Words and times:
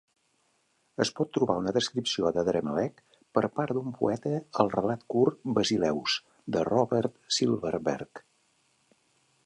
Es 1.03 1.09
pot 1.17 1.29
trobar 1.37 1.57
una 1.63 1.73
descripció 1.75 2.31
d'Adramelech 2.37 3.03
per 3.39 3.43
part 3.59 3.75
d'un 3.77 3.93
poeta 3.99 4.33
al 4.65 4.73
relat 4.77 5.07
curt 5.17 5.39
"Basileus", 5.59 6.17
de 6.57 6.67
Robert 6.73 7.25
Silverberg. 7.39 8.27